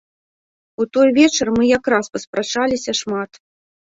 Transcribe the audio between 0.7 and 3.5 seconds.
У той вечар мы як раз паспрачаліся шмат.